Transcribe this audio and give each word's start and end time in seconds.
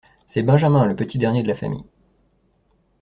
C'est 0.25 0.41
Benjamin, 0.41 0.87
le 0.87 0.95
petit 0.95 1.19
dernier 1.19 1.43
de 1.43 1.47
la 1.47 1.53
famille. 1.55 1.85